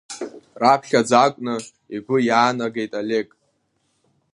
Раԥхьаӡа 0.61 1.17
акәны 1.25 1.55
игәы 1.95 2.17
иаанагеит 2.27 2.91
Олег. 2.99 3.29